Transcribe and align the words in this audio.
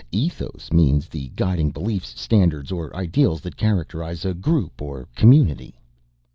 Ethos 0.11 0.71
means 0.73 1.07
the 1.07 1.27
guiding 1.35 1.69
beliefs, 1.69 2.19
standards 2.19 2.71
or 2.71 2.91
ideals 2.95 3.39
that 3.39 3.55
characterize 3.55 4.25
a 4.25 4.33
group 4.33 4.81
or 4.81 5.07
community." 5.15 5.75